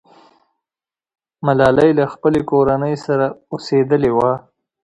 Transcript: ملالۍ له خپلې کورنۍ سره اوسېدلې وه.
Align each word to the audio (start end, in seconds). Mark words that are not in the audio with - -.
ملالۍ 1.45 1.89
له 1.99 2.05
خپلې 2.13 2.39
کورنۍ 2.49 2.95
سره 3.05 3.25
اوسېدلې 3.53 4.11
وه. 4.17 4.31